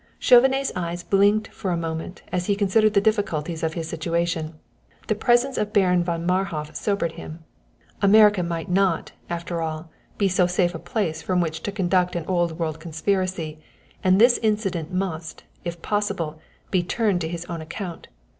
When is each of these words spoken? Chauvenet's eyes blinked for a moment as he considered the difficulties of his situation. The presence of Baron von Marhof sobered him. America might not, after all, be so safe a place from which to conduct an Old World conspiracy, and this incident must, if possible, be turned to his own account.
Chauvenet's 0.17 0.71
eyes 0.75 1.03
blinked 1.03 1.49
for 1.49 1.69
a 1.69 1.77
moment 1.77 2.23
as 2.31 2.47
he 2.47 2.55
considered 2.55 2.95
the 2.95 3.01
difficulties 3.05 3.61
of 3.61 3.75
his 3.75 3.87
situation. 3.87 4.55
The 5.05 5.13
presence 5.13 5.59
of 5.59 5.73
Baron 5.73 6.03
von 6.03 6.25
Marhof 6.25 6.75
sobered 6.75 7.11
him. 7.11 7.43
America 8.01 8.41
might 8.41 8.67
not, 8.67 9.11
after 9.29 9.61
all, 9.61 9.91
be 10.17 10.27
so 10.27 10.47
safe 10.47 10.73
a 10.73 10.79
place 10.79 11.21
from 11.21 11.39
which 11.39 11.61
to 11.61 11.71
conduct 11.71 12.15
an 12.15 12.25
Old 12.25 12.57
World 12.57 12.79
conspiracy, 12.79 13.59
and 14.03 14.19
this 14.19 14.39
incident 14.41 14.91
must, 14.91 15.43
if 15.63 15.83
possible, 15.83 16.39
be 16.71 16.81
turned 16.81 17.21
to 17.21 17.27
his 17.29 17.45
own 17.45 17.61
account. 17.61 18.07